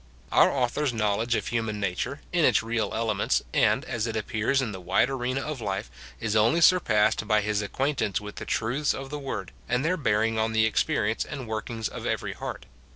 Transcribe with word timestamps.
Our 0.31 0.49
author's 0.51 0.91
knowledge 0.93 1.35
of 1.35 1.49
human 1.49 1.79
nature, 1.79 2.21
in 2.33 2.43
its 2.43 2.63
real 2.63 2.91
elements, 2.95 3.43
and 3.53 3.85
as 3.85 4.07
it 4.07 4.15
appears 4.15 4.59
in 4.59 4.71
the 4.71 4.79
wide 4.81 5.11
arena 5.11 5.41
of 5.41 5.61
life, 5.61 5.91
is 6.19 6.35
only 6.35 6.59
surpassed 6.59 7.27
by 7.27 7.41
his 7.41 7.61
acquaintance 7.61 8.19
with 8.19 8.37
the 8.37 8.45
truths 8.45 8.95
of 8.95 9.11
the 9.11 9.19
word, 9.19 9.51
and 9.69 9.85
their 9.85 9.97
bearing 9.97 10.39
on 10.39 10.53
the 10.53 10.65
experience 10.65 11.23
and 11.23 11.47
workings 11.47 11.87
of 11.87 12.07
every 12.07 12.33
heart. 12.33 12.65